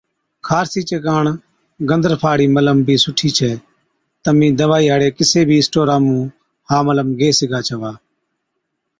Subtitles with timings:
[0.47, 1.23] خارسِي چي ڪاڻ
[1.89, 3.51] گندرفا هاڙِي ملم بِي سُٺِي ڇَي۔
[4.23, 6.19] تمهِين دَوائِي هاڙي ڪِسي بِي اسٽورا مُون
[6.69, 7.91] ها ملم گيه سِگھا ڇَوا